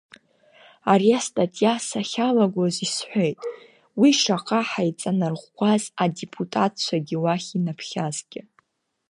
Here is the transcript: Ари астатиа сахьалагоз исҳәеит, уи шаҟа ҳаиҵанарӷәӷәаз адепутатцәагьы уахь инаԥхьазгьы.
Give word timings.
Ари 0.91 1.09
астатиа 1.19 1.73
сахьалагоз 1.87 2.75
исҳәеит, 2.85 3.39
уи 3.99 4.09
шаҟа 4.19 4.59
ҳаиҵанарӷәӷәаз 4.69 5.83
адепутатцәагьы 6.03 7.17
уахь 7.23 7.49
инаԥхьазгьы. 7.57 8.41